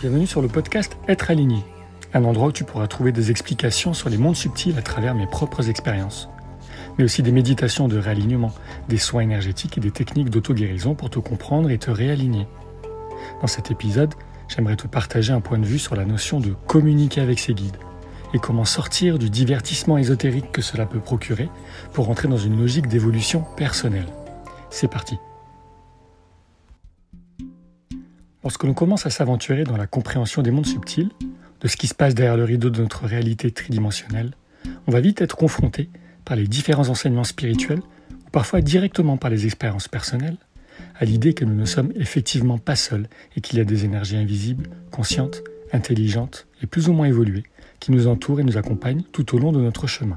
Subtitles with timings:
[0.00, 1.64] Bienvenue sur le podcast Être aligné,
[2.14, 5.26] un endroit où tu pourras trouver des explications sur les mondes subtils à travers mes
[5.26, 6.28] propres expériences,
[6.96, 8.52] mais aussi des méditations de réalignement,
[8.88, 12.46] des soins énergétiques et des techniques d'auto-guérison pour te comprendre et te réaligner.
[13.40, 14.14] Dans cet épisode,
[14.46, 17.78] j'aimerais te partager un point de vue sur la notion de communiquer avec ses guides
[18.34, 21.48] et comment sortir du divertissement ésotérique que cela peut procurer
[21.92, 24.06] pour entrer dans une logique d'évolution personnelle.
[24.70, 25.18] C'est parti.
[28.48, 31.10] Lorsque l'on commence à s'aventurer dans la compréhension des mondes subtils,
[31.60, 34.30] de ce qui se passe derrière le rideau de notre réalité tridimensionnelle,
[34.86, 35.90] on va vite être confronté
[36.24, 40.38] par les différents enseignements spirituels, ou parfois directement par les expériences personnelles,
[40.98, 44.16] à l'idée que nous ne sommes effectivement pas seuls et qu'il y a des énergies
[44.16, 45.42] invisibles, conscientes,
[45.74, 47.44] intelligentes et plus ou moins évoluées
[47.80, 50.16] qui nous entourent et nous accompagnent tout au long de notre chemin.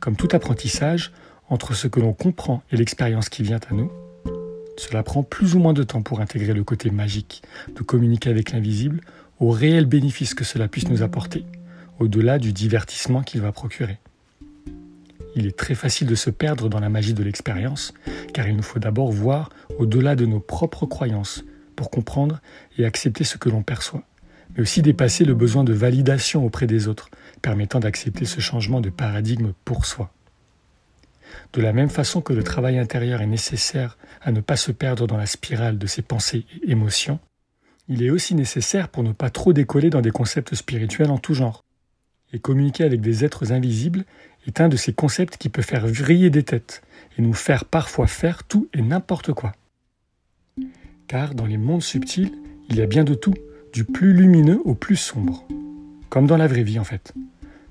[0.00, 1.12] Comme tout apprentissage,
[1.48, 3.92] entre ce que l'on comprend et l'expérience qui vient à nous,
[4.76, 7.42] cela prend plus ou moins de temps pour intégrer le côté magique,
[7.74, 9.00] de communiquer avec l'invisible,
[9.40, 11.44] au réel bénéfice que cela puisse nous apporter,
[11.98, 13.98] au-delà du divertissement qu'il va procurer.
[15.36, 17.92] Il est très facile de se perdre dans la magie de l'expérience,
[18.32, 22.40] car il nous faut d'abord voir au-delà de nos propres croyances pour comprendre
[22.78, 24.04] et accepter ce que l'on perçoit,
[24.54, 27.10] mais aussi dépasser le besoin de validation auprès des autres,
[27.42, 30.12] permettant d'accepter ce changement de paradigme pour soi.
[31.52, 35.06] De la même façon que le travail intérieur est nécessaire à ne pas se perdre
[35.06, 37.18] dans la spirale de ses pensées et émotions,
[37.88, 41.34] il est aussi nécessaire pour ne pas trop décoller dans des concepts spirituels en tout
[41.34, 41.64] genre.
[42.32, 44.04] Et communiquer avec des êtres invisibles
[44.46, 46.82] est un de ces concepts qui peut faire vriller des têtes
[47.18, 49.52] et nous faire parfois faire tout et n'importe quoi.
[51.06, 52.32] Car dans les mondes subtils,
[52.70, 53.34] il y a bien de tout,
[53.72, 55.46] du plus lumineux au plus sombre.
[56.08, 57.12] Comme dans la vraie vie en fait.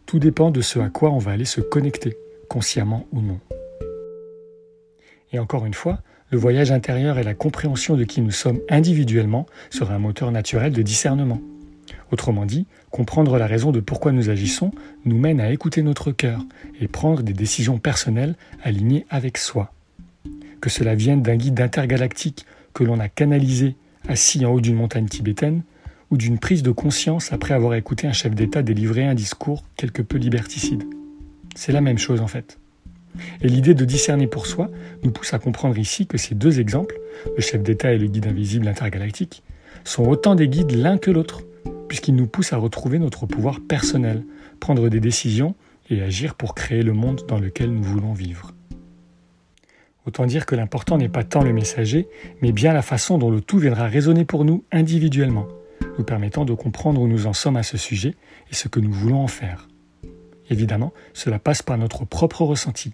[0.05, 2.17] Tout dépend de ce à quoi on va aller se connecter,
[2.49, 3.39] consciemment ou non.
[5.33, 9.45] Et encore une fois, le voyage intérieur et la compréhension de qui nous sommes individuellement
[9.69, 11.41] sera un moteur naturel de discernement.
[12.11, 14.71] Autrement dit, comprendre la raison de pourquoi nous agissons
[15.05, 16.39] nous mène à écouter notre cœur
[16.79, 19.73] et prendre des décisions personnelles alignées avec soi.
[20.61, 23.75] Que cela vienne d'un guide intergalactique que l'on a canalisé
[24.07, 25.63] assis en haut d'une montagne tibétaine,
[26.11, 30.03] ou d'une prise de conscience après avoir écouté un chef d'État délivrer un discours quelque
[30.03, 30.83] peu liberticide.
[31.55, 32.59] C'est la même chose en fait.
[33.41, 34.69] Et l'idée de discerner pour soi
[35.03, 36.99] nous pousse à comprendre ici que ces deux exemples,
[37.35, 39.43] le chef d'État et le guide invisible intergalactique,
[39.83, 41.41] sont autant des guides l'un que l'autre,
[41.87, 44.23] puisqu'ils nous poussent à retrouver notre pouvoir personnel,
[44.59, 45.55] prendre des décisions
[45.89, 48.53] et agir pour créer le monde dans lequel nous voulons vivre.
[50.05, 52.07] Autant dire que l'important n'est pas tant le messager,
[52.41, 55.47] mais bien la façon dont le tout viendra résonner pour nous individuellement,
[55.97, 58.15] nous permettant de comprendre où nous en sommes à ce sujet
[58.51, 59.67] et ce que nous voulons en faire.
[60.49, 62.91] Évidemment, cela passe par notre propre ressenti,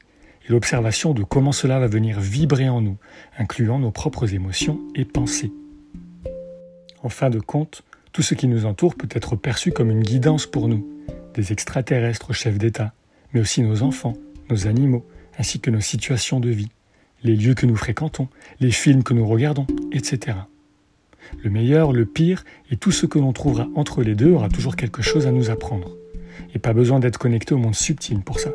[0.50, 2.98] l'observation de comment cela va venir vibrer en nous,
[3.38, 5.54] incluant nos propres émotions et pensées.
[7.04, 10.48] En fin de compte, tout ce qui nous entoure peut être perçu comme une guidance
[10.48, 10.90] pour nous,
[11.36, 12.94] des extraterrestres chefs d'État,
[13.32, 14.16] mais aussi nos enfants,
[14.50, 15.06] nos animaux,
[15.38, 16.72] ainsi que nos situations de vie,
[17.24, 18.28] les lieux que nous fréquentons,
[18.60, 20.36] les films que nous regardons, etc.
[21.44, 24.76] Le meilleur, le pire et tout ce que l'on trouvera entre les deux aura toujours
[24.76, 25.96] quelque chose à nous apprendre.
[26.56, 28.50] Et pas besoin d'être connecté au monde subtil pour ça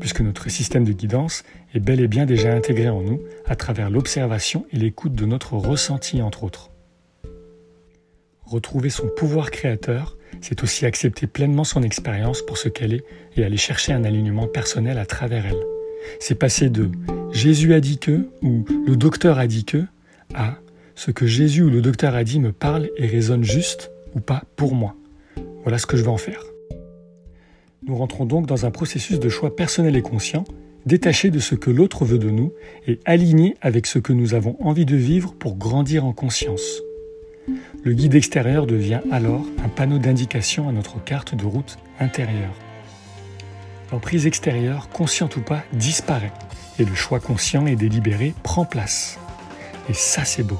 [0.00, 3.90] puisque notre système de guidance est bel et bien déjà intégré en nous à travers
[3.90, 6.70] l'observation et l'écoute de notre ressenti, entre autres.
[8.44, 13.04] Retrouver son pouvoir créateur, c'est aussi accepter pleinement son expérience pour ce qu'elle est
[13.36, 15.62] et aller chercher un alignement personnel à travers elle.
[16.20, 16.90] C'est passer de
[17.32, 19.84] Jésus a dit que ou le docteur a dit que
[20.34, 20.58] à
[20.94, 24.44] ce que Jésus ou le docteur a dit me parle et résonne juste ou pas
[24.56, 24.94] pour moi.
[25.62, 26.42] Voilà ce que je vais en faire.
[27.82, 30.44] Nous rentrons donc dans un processus de choix personnel et conscient,
[30.86, 32.52] détaché de ce que l'autre veut de nous
[32.86, 36.80] et aligné avec ce que nous avons envie de vivre pour grandir en conscience.
[37.84, 42.54] Le guide extérieur devient alors un panneau d'indication à notre carte de route intérieure.
[43.92, 46.32] L'emprise extérieure, consciente ou pas, disparaît
[46.78, 49.18] et le choix conscient et délibéré prend place.
[49.88, 50.58] Et ça c'est beau.